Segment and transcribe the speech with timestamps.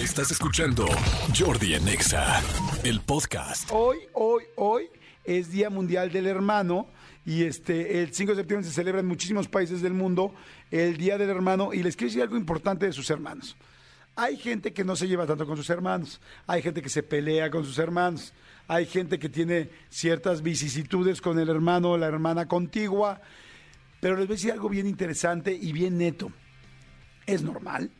[0.00, 0.86] Estás escuchando
[1.38, 2.40] Jordi en Exa,
[2.84, 3.68] el podcast.
[3.70, 4.88] Hoy, hoy, hoy
[5.24, 6.88] es Día Mundial del Hermano
[7.26, 10.34] y este el 5 de septiembre se celebra en muchísimos países del mundo
[10.70, 13.58] el Día del Hermano y les quiero decir algo importante de sus hermanos.
[14.16, 17.50] Hay gente que no se lleva tanto con sus hermanos, hay gente que se pelea
[17.50, 18.32] con sus hermanos,
[18.68, 23.20] hay gente que tiene ciertas vicisitudes con el hermano o la hermana contigua,
[24.00, 26.32] pero les voy a decir algo bien interesante y bien neto.
[27.26, 27.90] Es normal,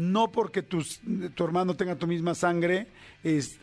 [0.00, 2.88] no porque tu hermano tenga tu misma sangre,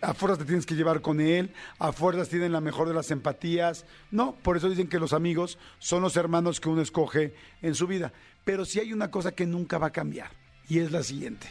[0.02, 3.10] a fuerzas te tienes que llevar con él, a fuerzas tienen la mejor de las
[3.10, 3.86] empatías.
[4.12, 7.88] No, por eso dicen que los amigos son los hermanos que uno escoge en su
[7.88, 8.14] vida.
[8.46, 10.30] Pero sí hay una cosa que nunca va a cambiar,
[10.70, 11.48] y es la siguiente.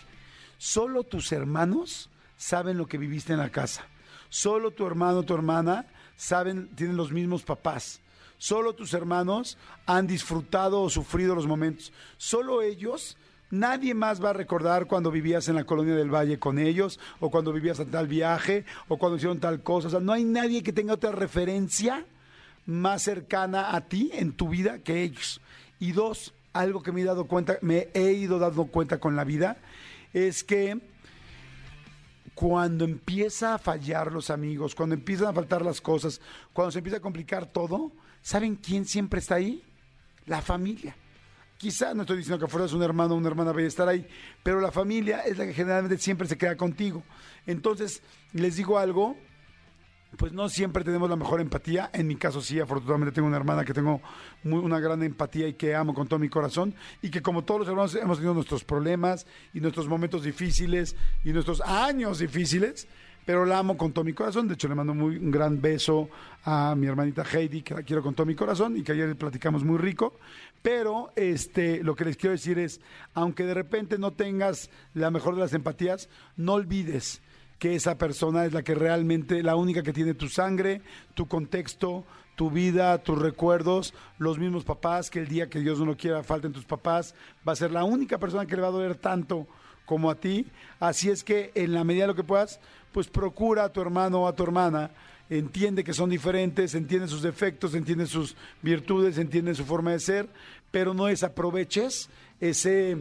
[0.57, 3.87] Solo tus hermanos saben lo que viviste en la casa.
[4.29, 8.01] Solo tu hermano tu hermana saben, tienen los mismos papás.
[8.39, 11.93] Solo tus hermanos han disfrutado o sufrido los momentos.
[12.19, 13.17] Solo ellos,
[13.51, 17.31] nadie más va a recordar cuando vivías en la colonia del Valle con ellos, o
[17.31, 19.89] cuando vivías en tal viaje, o cuando hicieron tal cosa.
[19.89, 22.05] O sea, no hay nadie que tenga otra referencia
[22.67, 25.41] más cercana a ti en tu vida que ellos.
[25.79, 29.25] Y dos, algo que me he dado cuenta, me he ido dando cuenta con la
[29.25, 29.59] vida,
[30.13, 30.81] es que
[32.35, 36.21] cuando empieza a fallar los amigos, cuando empiezan a faltar las cosas,
[36.53, 39.63] cuando se empieza a complicar todo, ¿saben quién siempre está ahí?
[40.27, 40.97] La familia.
[41.59, 44.07] Quizá no estoy diciendo que fueras un hermano o una hermana vaya a estar ahí,
[44.43, 47.03] pero la familia es la que generalmente siempre se queda contigo.
[47.47, 49.17] Entonces, les digo algo,
[50.17, 51.91] pues no siempre tenemos la mejor empatía.
[51.93, 54.01] En mi caso sí, afortunadamente tengo una hermana que tengo
[54.45, 57.61] muy, una gran empatía y que amo con todo mi corazón y que como todos
[57.61, 62.87] los hermanos hemos tenido nuestros problemas y nuestros momentos difíciles y nuestros años difíciles,
[63.27, 64.47] pero la amo con todo mi corazón.
[64.47, 66.09] De hecho, le mando muy, un gran beso
[66.45, 69.65] a mi hermanita Heidi, que la quiero con todo mi corazón y que ayer platicamos
[69.65, 70.15] muy rico.
[70.63, 72.81] Pero este, lo que les quiero decir es,
[73.15, 77.21] aunque de repente no tengas la mejor de las empatías, no olvides
[77.59, 80.83] que esa persona es la que realmente, la única que tiene tu sangre,
[81.15, 82.05] tu contexto,
[82.37, 86.23] tu vida, tus recuerdos, los mismos papás, que el día que Dios no lo quiera
[86.23, 87.15] falten tus papás,
[87.47, 89.49] va a ser la única persona que le va a doler tanto
[89.87, 90.47] como a ti.
[90.79, 92.61] Así es que en la medida de lo que puedas,
[92.93, 94.91] pues procura a tu hermano o a tu hermana,
[95.31, 100.29] entiende que son diferentes, entiende sus defectos, entiende sus virtudes, entiende su forma de ser,
[100.71, 102.11] pero no desaproveches
[102.41, 102.99] ese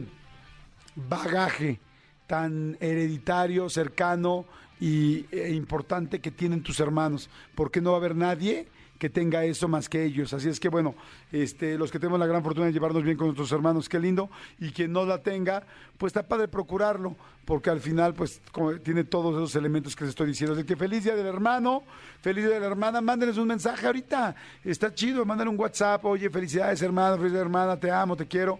[0.94, 1.78] bagaje
[2.26, 4.46] tan hereditario, cercano
[4.80, 8.66] y, e importante que tienen tus hermanos, porque no va a haber nadie
[8.98, 10.32] que tenga eso más que ellos.
[10.32, 10.94] Así es que bueno,
[11.32, 14.30] este, los que tenemos la gran fortuna de llevarnos bien con nuestros hermanos, qué lindo,
[14.58, 15.64] y quien no la tenga,
[15.98, 20.10] pues está padre procurarlo, porque al final pues como tiene todos esos elementos que les
[20.10, 20.54] estoy diciendo.
[20.54, 21.82] Así que feliz día del hermano,
[22.20, 26.30] feliz día de la hermana, mándenles un mensaje ahorita, está chido, mándale un WhatsApp, oye,
[26.30, 28.58] felicidades hermano, felicidades hermana, te amo, te quiero.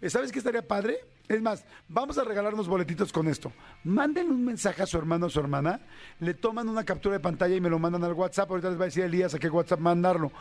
[0.00, 0.98] Eh, ¿Sabes qué estaría padre?
[1.28, 3.52] Es más, vamos a regalarnos boletitos con esto.
[3.84, 5.80] Manden un mensaje a su hermano o su hermana,
[6.20, 8.50] le toman una captura de pantalla y me lo mandan al WhatsApp.
[8.50, 10.32] Ahorita les va a decir Elías a qué WhatsApp mandarlo.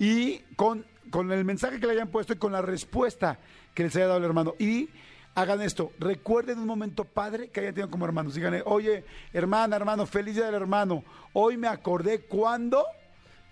[0.00, 3.38] Y con, con el mensaje que le hayan puesto y con la respuesta
[3.72, 4.54] que les haya dado el hermano.
[4.58, 4.88] Y
[5.36, 8.34] hagan esto, recuerden un momento padre que hayan tenido como hermanos.
[8.34, 11.04] Díganle, oye, hermana, hermano, feliz día del hermano.
[11.34, 12.84] Hoy me acordé cuando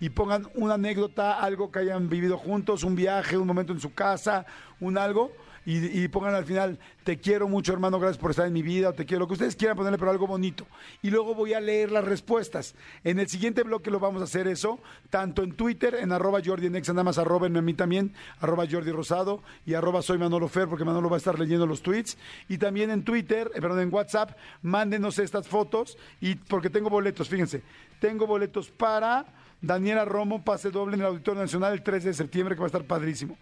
[0.01, 3.93] y pongan una anécdota, algo que hayan vivido juntos, un viaje, un momento en su
[3.93, 4.45] casa,
[4.79, 5.31] un algo,
[5.65, 8.89] y, y pongan al final, te quiero mucho hermano, gracias por estar en mi vida,
[8.89, 10.65] o te quiero, lo que ustedes quieran ponerle, pero algo bonito.
[11.01, 12.75] Y luego voy a leer las respuestas.
[13.03, 14.79] En el siguiente bloque lo vamos a hacer eso,
[15.09, 18.91] tanto en Twitter, en arroba Jordi en nada más arrobenme a mí también, arroba Jordi
[18.91, 22.17] Rosado, y arroba soy Manolo Fer, porque Manolo va a estar leyendo los tweets.
[22.49, 27.29] Y también en Twitter, eh, perdón, en WhatsApp, mándenos estas fotos, y porque tengo boletos,
[27.29, 27.61] fíjense,
[27.99, 29.25] tengo boletos para...
[29.63, 32.73] Daniela Romo, pase doble en el Auditorio Nacional el 3 de septiembre, que va a
[32.73, 33.37] estar padrísimo.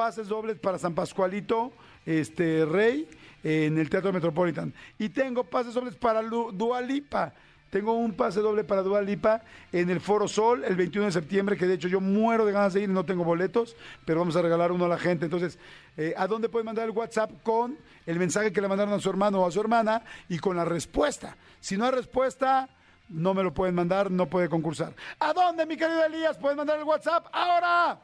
[0.00, 1.72] Pases dobles para San Pascualito,
[2.06, 3.06] este Rey,
[3.44, 4.72] en el Teatro Metropolitan.
[4.98, 7.34] Y tengo pases dobles para Lu- Dua Lipa.
[7.68, 11.58] Tengo un pase doble para Dua Lipa en el Foro Sol el 21 de septiembre,
[11.58, 14.36] que de hecho yo muero de ganas de ir y no tengo boletos, pero vamos
[14.36, 15.26] a regalar uno a la gente.
[15.26, 15.58] Entonces,
[15.98, 19.10] eh, ¿a dónde pueden mandar el WhatsApp con el mensaje que le mandaron a su
[19.10, 20.00] hermano o a su hermana
[20.30, 21.36] y con la respuesta?
[21.60, 22.70] Si no hay respuesta,
[23.10, 24.94] no me lo pueden mandar, no puede concursar.
[25.18, 28.00] ¿A dónde, mi querido Elías, pueden mandar el WhatsApp ahora?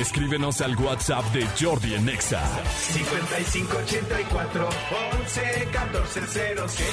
[0.00, 2.42] Escríbenos al WhatsApp de Jordi en Exa.
[2.92, 4.68] 5584
[5.20, 6.86] 11 14 07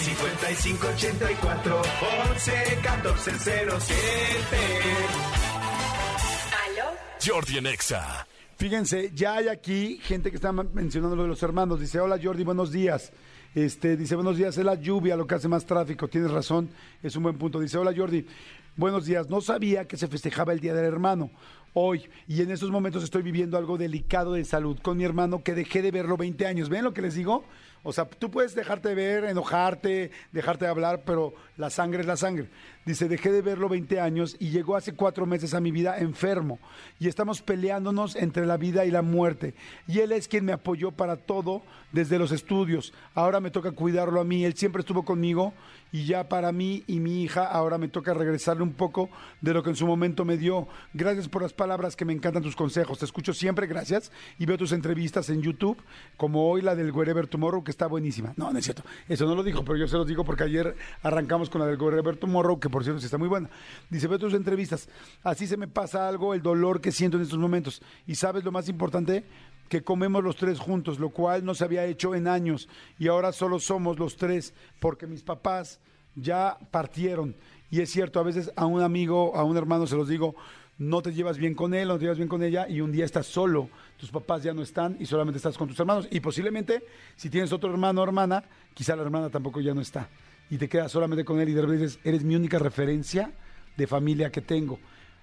[0.00, 1.82] 5584
[2.30, 4.56] 11 14 07
[6.66, 6.84] ¿Aló?
[7.24, 8.26] Jordi en Exa.
[8.56, 11.78] Fíjense, ya hay aquí gente que está mencionando lo de los hermanos.
[11.78, 13.12] Dice, hola Jordi, buenos días.
[13.54, 16.08] Este, dice, buenos días, es la lluvia lo que hace más tráfico.
[16.08, 16.70] Tienes razón,
[17.02, 17.60] es un buen punto.
[17.60, 18.26] Dice, hola Jordi,
[18.78, 19.28] buenos días.
[19.28, 21.30] No sabía que se festejaba el Día del Hermano.
[21.74, 22.08] hoy.
[22.26, 25.82] Y en estos momentos estoy viviendo algo delicado de salud con mi hermano que dejé
[25.82, 26.68] de verlo 20 años.
[26.68, 27.44] ¿Ven lo que les digo?
[27.82, 32.06] O sea, tú puedes dejarte de ver, enojarte, dejarte de hablar, pero la sangre es
[32.06, 32.48] la sangre.
[32.88, 36.58] Dice, dejé de verlo 20 años y llegó hace cuatro meses a mi vida enfermo.
[36.98, 39.52] Y estamos peleándonos entre la vida y la muerte.
[39.86, 41.60] Y él es quien me apoyó para todo
[41.92, 42.94] desde los estudios.
[43.14, 44.42] Ahora me toca cuidarlo a mí.
[44.42, 45.52] Él siempre estuvo conmigo
[45.92, 49.08] y ya para mí y mi hija ahora me toca regresarle un poco
[49.40, 50.66] de lo que en su momento me dio.
[50.94, 52.98] Gracias por las palabras que me encantan tus consejos.
[52.98, 54.12] Te escucho siempre, gracias.
[54.38, 55.78] Y veo tus entrevistas en YouTube,
[56.16, 58.32] como hoy la del Wherever Tomorrow, que está buenísima.
[58.36, 58.82] No, no es cierto.
[59.08, 61.80] Eso no lo dijo, pero yo se los digo porque ayer arrancamos con la del
[61.80, 63.48] Wherever Tomorrow, que por cierto sí está muy buena.
[63.90, 64.88] Dice, veo tus entrevistas.
[65.22, 67.82] Así se me pasa algo, el dolor que siento en estos momentos.
[68.06, 69.24] Y sabes lo más importante,
[69.68, 73.32] que comemos los tres juntos, lo cual no se había hecho en años y ahora
[73.32, 75.78] solo somos los tres porque mis papás
[76.14, 77.36] ya partieron.
[77.70, 80.34] Y es cierto, a veces a un amigo, a un hermano se los digo,
[80.78, 83.04] no te llevas bien con él, no te llevas bien con ella y un día
[83.04, 86.08] estás solo, tus papás ya no están y solamente estás con tus hermanos.
[86.10, 86.84] Y posiblemente,
[87.16, 90.08] si tienes otro hermano o hermana, quizá la hermana tampoco ya no está.
[90.50, 93.32] Y te quedas solamente con él y de repente dices, eres mi única referencia
[93.76, 94.78] de familia que tengo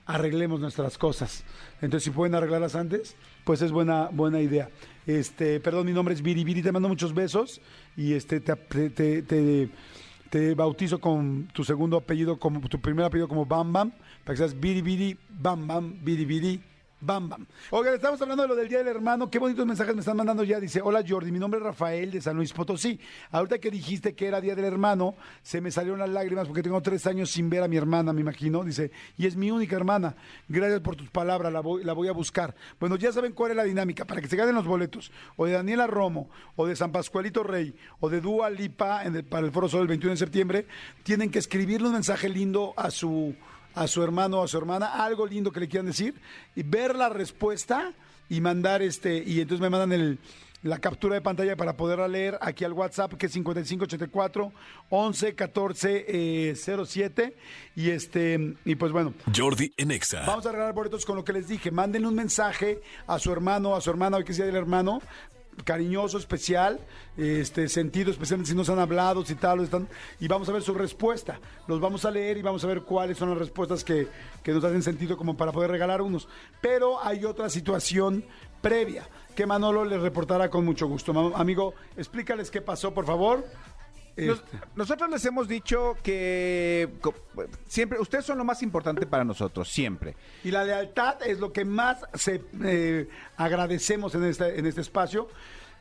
[0.06, 1.44] arreglemos nuestras cosas.
[1.81, 4.69] Entonces, si pueden arreglarlas antes, pues es buena, buena idea.
[5.06, 7.62] Este, perdón, mi nombre es Viri Viri, te mando muchos besos
[7.98, 8.56] y este te,
[8.89, 9.69] te,
[10.30, 13.92] te, bautizo con tu segundo apellido, como tu primer apellido como Bam Bam,
[14.24, 16.62] para que seas Viri Viri, Bam Bam, Viri Viri.
[17.06, 17.46] Bam, bam.
[17.69, 19.30] Oigan, estamos hablando de lo del Día del Hermano.
[19.30, 20.60] Qué bonitos mensajes me están mandando ya.
[20.60, 23.00] Dice, hola Jordi, mi nombre es Rafael de San Luis Potosí.
[23.30, 25.13] Ahorita que dijiste que era Día del Hermano,
[25.44, 28.22] se me salieron las lágrimas porque tengo tres años sin ver a mi hermana, me
[28.22, 28.63] imagino.
[28.63, 30.16] Dice, y es mi única hermana.
[30.48, 32.56] Gracias por tus palabras, la voy, a buscar.
[32.80, 34.06] Bueno, ya saben cuál es la dinámica.
[34.06, 37.75] Para que se ganen los boletos, o de Daniela Romo, o de San Pascualito Rey,
[38.00, 40.66] o de Dua Lipa en el- para el Foro Sol el 21 de septiembre,
[41.04, 43.36] tienen que escribirle un mensaje lindo a su
[43.75, 46.16] a su hermano o a su hermana, algo lindo que le quieran decir,
[46.56, 47.94] y ver la respuesta
[48.30, 50.19] y mandar este, y entonces me mandan el,
[50.66, 54.51] la captura de pantalla para poderla leer aquí al WhatsApp, que es 5584
[54.89, 57.36] 11 14 eh, 07.
[57.75, 60.24] Y este, y pues bueno, Jordi en Exa.
[60.25, 61.69] Vamos a regalar boletos con lo que les dije.
[61.69, 65.01] Manden un mensaje a su hermano, a su hermana, hoy que sea el hermano,
[65.63, 66.80] cariñoso, especial,
[67.18, 69.88] este sentido, especialmente si no se han hablado, si tal, están,
[70.19, 71.40] y vamos a ver su respuesta.
[71.68, 74.07] Los vamos a leer y vamos a ver cuáles son las respuestas que,
[74.44, 76.28] que nos hacen sentido como para poder regalar unos.
[76.62, 78.25] Pero hay otra situación
[78.62, 81.12] previa que Manolo les reportará con mucho gusto.
[81.36, 83.46] Amigo, explícales qué pasó, por favor.
[84.17, 86.89] Nos- Este, nosotros les hemos dicho que
[87.67, 90.15] siempre, ustedes son lo más importante para nosotros, siempre.
[90.44, 95.27] Y la lealtad es lo que más se, eh, agradecemos en este, en este espacio.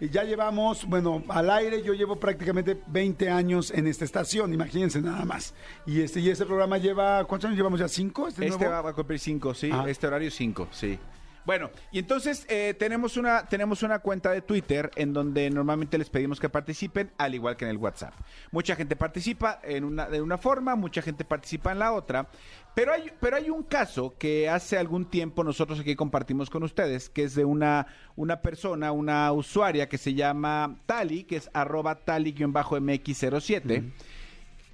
[0.00, 5.00] Y ya llevamos, bueno, al aire yo llevo prácticamente 20 años en esta estación, imagínense
[5.00, 5.54] nada más.
[5.86, 7.86] Y este, y este programa lleva, ¿cuántos años llevamos ya?
[7.86, 8.26] ¿Cinco?
[8.26, 8.82] ¿Este, Este nuevo?
[8.82, 9.70] va a cumplir cinco, sí.
[9.72, 9.84] Ah.
[9.88, 10.98] Este horario cinco, sí.
[11.46, 16.08] Bueno, y entonces eh, tenemos, una, tenemos una cuenta de Twitter en donde normalmente les
[16.08, 18.14] pedimos que participen, al igual que en el WhatsApp.
[18.50, 22.28] Mucha gente participa en una, de una forma, mucha gente participa en la otra,
[22.74, 27.10] pero hay, pero hay un caso que hace algún tiempo nosotros aquí compartimos con ustedes,
[27.10, 31.94] que es de una, una persona, una usuaria que se llama Tali, que es arroba
[32.04, 33.92] tali-mx07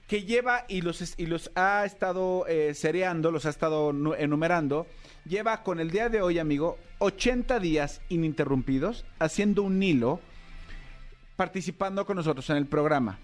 [0.06, 4.88] que lleva y los, y los ha estado eh, cereando, los ha estado nu- enumerando,
[5.26, 10.20] lleva con el día de hoy, amigo, 80 días ininterrumpidos haciendo un hilo,
[11.36, 13.18] participando con nosotros en el programa.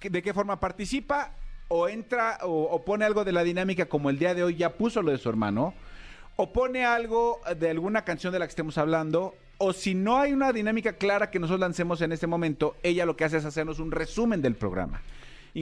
[0.00, 1.32] ¿Qué- ¿De qué forma participa?
[1.68, 5.02] O entra o pone algo de la dinámica como el día de hoy ya puso
[5.02, 5.74] lo de su hermano,
[6.36, 10.32] o pone algo de alguna canción de la que estemos hablando, o si no hay
[10.32, 13.78] una dinámica clara que nosotros lancemos en este momento, ella lo que hace es hacernos
[13.80, 15.00] un resumen del programa.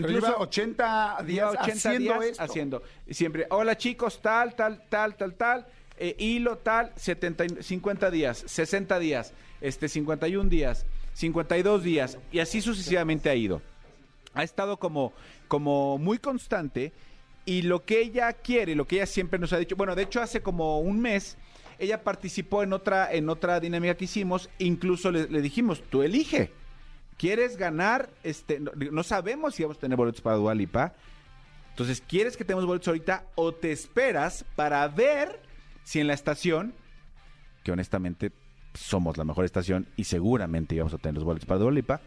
[0.02, 2.42] Pero lleva 80 días Lleva 80 haciendo días esto.
[2.42, 2.82] haciendo.
[3.10, 5.66] Siempre, hola chicos, tal, tal, tal, tal, tal,
[5.98, 12.40] eh, hilo tal, 70, y- 50 días, 60 días, este, 51 días, 52 días, y
[12.40, 13.62] así sucesivamente ha ido.
[14.34, 15.12] Ha estado como,
[15.48, 16.92] como muy constante
[17.46, 20.20] y lo que ella quiere, lo que ella siempre nos ha dicho, bueno, de hecho
[20.20, 21.36] hace como un mes
[21.78, 26.52] ella participó en otra, en otra dinámica que hicimos, incluso le, le dijimos, tú elige.
[27.16, 28.10] ¿Quieres ganar?
[28.22, 30.94] Este, no, no sabemos si vamos a tener boletos para Dualipa.
[31.70, 35.40] Entonces, ¿quieres que tengamos boletos ahorita o te esperas para ver
[35.82, 36.74] si en la estación,
[37.62, 38.32] que honestamente
[38.74, 42.00] somos la mejor estación y seguramente íbamos a tener los boletos para Dualipa,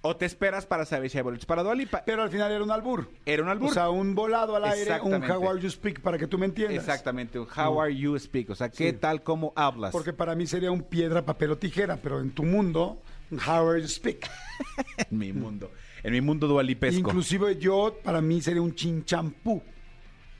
[0.00, 2.02] o te esperas para saber si hay boletos para Dualipa?
[2.06, 3.10] Pero al final era un albur.
[3.26, 3.70] Era un albur.
[3.70, 6.46] O sea, un volado al aire, un how are you speak, para que tú me
[6.46, 6.78] entiendas.
[6.78, 8.96] Exactamente, un how are you speak, o sea, ¿qué Sí.
[8.96, 9.90] tal cómo hablas?
[9.92, 13.68] Porque para mí sería un piedra, papel o tijera, pero en tu mundo, un how
[13.68, 14.28] are you speak.
[15.10, 16.98] en mi mundo, en mi mundo dualipesco.
[16.98, 19.62] Inclusive yo, para mí sería un chinchampú.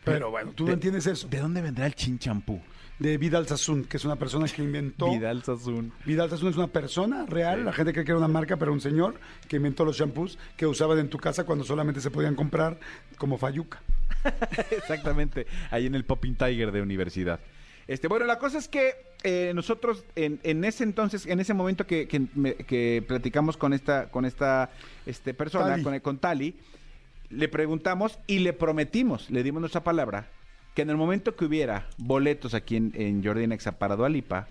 [0.04, 1.28] Pero bueno, tú no entiendes eso.
[1.28, 2.60] ¿De dónde vendrá el chin champú?
[2.98, 5.10] De Vidal Sassoon, que es una persona que inventó.
[5.10, 5.92] Vidal Sassoon.
[6.04, 8.80] Vidal Sassoon es una persona real, la gente cree que era una marca, pero un
[8.80, 12.80] señor que inventó los shampoos que usaban en tu casa cuando solamente se podían comprar
[13.16, 13.82] como Fayuca.
[14.70, 17.38] Exactamente, ahí en el Popping Tiger de universidad.
[17.88, 18.92] Este, bueno, la cosa es que
[19.24, 23.72] eh, nosotros en, en ese entonces, en ese momento que, que me- que platicamos con
[23.72, 24.70] esta, con esta
[25.06, 25.82] este, persona, Tali.
[25.82, 26.54] Con, con Tali,
[27.30, 30.28] le preguntamos y le prometimos, le dimos nuestra palabra,
[30.74, 34.48] que en el momento que hubiera boletos aquí en, en Jordi Nexa para Dua Lipa,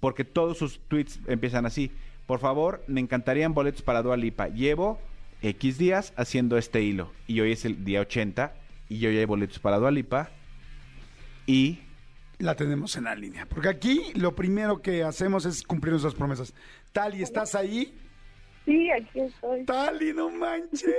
[0.00, 1.92] porque todos sus tweets empiezan así,
[2.26, 4.48] por favor, me encantarían boletos para Dua Lipa.
[4.48, 4.98] Llevo
[5.42, 8.54] X días haciendo este hilo y hoy es el día 80
[8.88, 10.30] y yo ya hay boletos para Dua Lipa
[11.46, 11.80] y
[12.40, 13.46] La tenemos en la línea.
[13.46, 16.54] Porque aquí lo primero que hacemos es cumplir nuestras promesas.
[16.92, 17.94] Tali, ¿estás ahí?
[18.64, 19.64] Sí, aquí estoy.
[19.64, 20.84] Tali, no manches.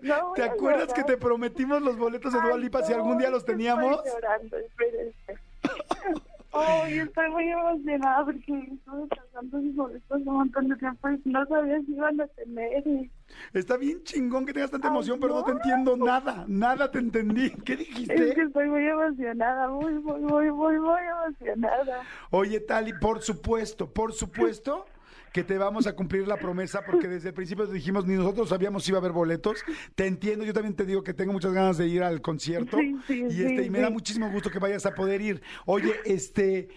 [0.00, 3.30] No, ¿Te acuerdas que te prometimos los boletos de Dua Ay, Lipa si algún día
[3.30, 4.02] los estoy teníamos?
[4.04, 5.38] llorando, espérense.
[6.52, 11.46] Ay, estoy muy emocionada porque estuve tratando mis boletos un montón de tiempo y no
[11.46, 12.86] sabía si iban a tener.
[12.86, 13.10] y-
[13.52, 16.44] Está bien chingón que tengas tanta emoción, pero no te entiendo nada.
[16.48, 17.50] Nada te entendí.
[17.64, 18.42] ¿Qué Es que dijiste?
[18.42, 22.02] estoy muy emocionada, muy, muy, muy, muy, muy emocionada.
[22.30, 24.86] Oye, Tali, por supuesto, por supuesto
[25.32, 28.48] que te vamos a cumplir la promesa porque desde el principio te dijimos ni nosotros
[28.50, 29.64] sabíamos si iba a haber boletos.
[29.96, 32.96] Te entiendo, yo también te digo que tengo muchas ganas de ir al concierto Sí,
[33.08, 33.92] sí, y sí, este y me da sí.
[33.94, 35.42] muchísimo gusto que vayas a poder ir.
[35.66, 36.68] Oye, este,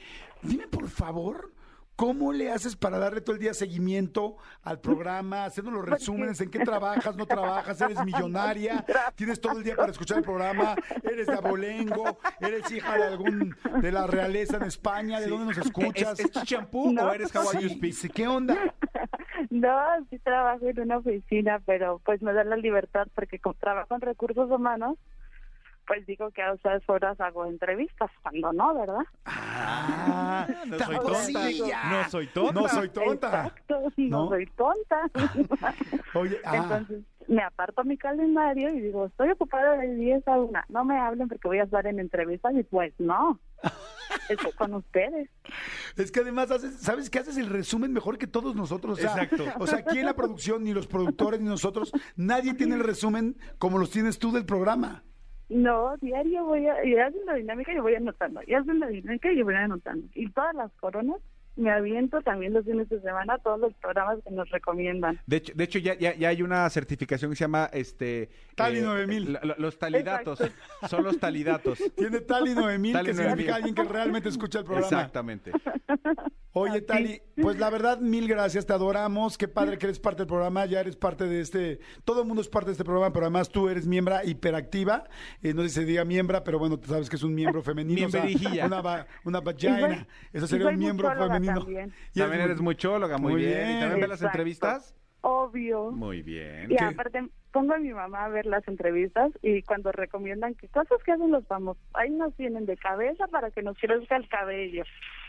[0.41, 1.51] dime por favor,
[1.97, 6.51] ¿Cómo le haces para darle todo el día seguimiento al programa, haciendo los resúmenes, en
[6.51, 8.85] qué trabajas, no trabajas, eres millonaria,
[9.15, 13.55] tienes todo el día para escuchar el programa, eres de abolengo, eres hija de algún,
[13.81, 16.19] de la realeza en España, ¿de dónde nos escuchas?
[16.19, 17.07] ¿Es, es champú No.
[17.07, 18.55] o eres How I Sí, sí, ¿Qué onda?
[19.49, 19.77] No,
[20.09, 24.49] sí trabajo en una oficina, pero pues me da la libertad porque trabajo en recursos
[24.51, 24.97] humanos,
[25.87, 29.05] pues digo que a esas horas hago entrevistas, cuando no, ¿verdad?
[29.25, 31.89] Ah, no soy tonta.
[31.89, 32.51] No soy tonta.
[32.61, 33.27] No soy tonta.
[33.27, 34.29] Exacto, no, ¿No?
[34.29, 35.01] soy tonta.
[36.13, 40.59] Oye, ah, Entonces me aparto mi calendario y digo, estoy ocupada de 10 a 1,
[40.69, 43.39] no me hablen porque voy a estar en entrevistas y pues no,
[44.29, 45.29] estoy con ustedes.
[45.97, 48.97] es que además haces, ¿sabes que haces el resumen mejor que todos nosotros?
[48.97, 49.45] O sea, Exacto.
[49.59, 53.37] O sea, aquí en la producción, ni los productores, ni nosotros, nadie tiene el resumen
[53.57, 55.03] como los tienes tú del programa.
[55.49, 59.31] No, diario voy a, y hacen la dinámica y voy anotando, y hacen la dinámica
[59.31, 60.05] y voy anotando.
[60.13, 61.21] Y todas las coronas
[61.57, 65.19] me aviento también los fines de semana todos los programas que nos recomiendan.
[65.25, 68.81] De hecho, de hecho ya, ya, ya hay una certificación que se llama este Tali
[68.81, 69.33] 9000.
[69.33, 70.39] la- la- Los talidatos.
[70.89, 71.79] Son los talidatos.
[71.95, 73.29] Tiene Tali 9000, Tali que 9000.
[73.29, 74.87] significa alguien que realmente escucha el programa.
[74.87, 75.51] Exactamente.
[76.53, 79.37] Oye, Tali, pues la verdad, mil gracias, te adoramos.
[79.37, 81.79] Qué padre que eres parte del programa, ya eres parte de este.
[82.03, 85.03] Todo el mundo es parte de este programa, pero además tú eres miembro hiperactiva.
[85.43, 87.61] Eh, no sé si se diga miembro, pero bueno, tú sabes que es un miembro
[87.61, 88.07] femenino.
[88.07, 88.25] o sea,
[88.65, 90.07] una, va- una vagina.
[90.33, 91.59] Eso sería un miembro muchóloga femenino.
[91.65, 91.93] también.
[92.15, 93.57] Y También eres muchóloga, muy, Muy bien.
[93.57, 93.69] bien.
[93.77, 94.93] ¿Y también ves las entrevistas?
[95.21, 95.91] Obvio.
[95.91, 96.71] Muy bien.
[96.71, 96.83] Y ¿Qué?
[96.83, 101.11] aparte pongo a mi mamá a ver las entrevistas y cuando recomiendan que cosas que
[101.11, 104.83] hacen los famosos, ahí nos tienen de cabeza para que nos crezca el cabello.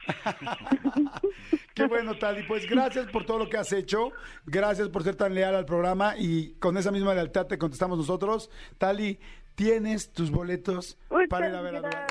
[1.74, 2.42] Qué bueno, Tali.
[2.44, 4.12] Pues gracias por todo lo que has hecho.
[4.46, 8.50] Gracias por ser tan leal al programa y con esa misma lealtad te contestamos nosotros.
[8.78, 9.18] Tali,
[9.54, 12.10] tienes tus boletos Muchas para ir a ver a gracias.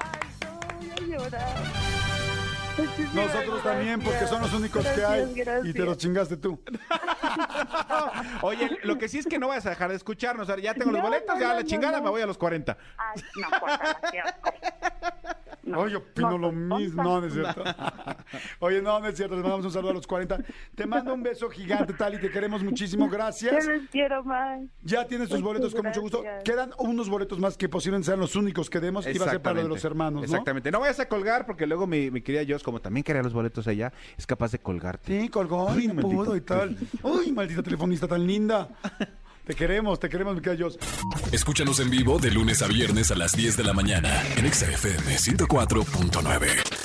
[0.00, 1.93] Ay, no, voy a llorar.
[3.14, 5.66] Nosotros también, porque son los únicos que hay gracias.
[5.66, 6.60] y te los chingaste tú.
[8.42, 10.48] Oye, lo que sí es que no vas a dejar de escucharnos.
[10.48, 12.04] O sea, ya tengo los No, boletos, no, ya la no, chingada no.
[12.04, 12.76] me voy a los 40.
[12.96, 13.66] Ay, no, asco.
[15.64, 17.02] No, Oye, opino no lo mismo.
[17.02, 17.64] No, no es cierto.
[18.60, 19.34] Oye, no, no es cierto.
[19.34, 20.38] Les mandamos un saludo a los 40.
[20.74, 22.18] Te mando un beso gigante, Tali.
[22.18, 23.06] Te queremos muchísimo.
[23.06, 23.66] Yo Gracias.
[23.66, 24.60] les quiero más.
[24.82, 26.22] Ya tienes tus boletos con mucho gusto.
[26.44, 29.06] Quedan unos boletos más que posiblemente sean los únicos que demos.
[29.06, 30.24] Y va a ser para lo de los hermanos, ¿no?
[30.24, 30.70] Exactamente.
[30.70, 33.66] No vayas a colgar porque luego mi, mi querida Jos, como también quería los boletos
[33.66, 35.20] allá, es capaz de colgarte.
[35.20, 36.76] Sí, colgó Ay, y no pudo y tal.
[37.02, 38.68] Uy, maldita telefonista tan linda.
[39.46, 40.78] Te queremos, te queremos, mi querida Jos.
[41.32, 44.70] Escúchanos en vivo de lunes a viernes a las 10 de la mañana en Exa
[44.70, 46.83] FM 104.9.